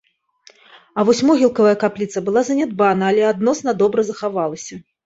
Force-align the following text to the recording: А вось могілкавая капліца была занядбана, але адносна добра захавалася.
А 0.97 1.05
вось 1.09 1.21
могілкавая 1.31 1.75
капліца 1.85 2.25
была 2.31 2.45
занядбана, 2.51 3.03
але 3.15 3.31
адносна 3.35 3.79
добра 3.85 4.11
захавалася. 4.11 4.87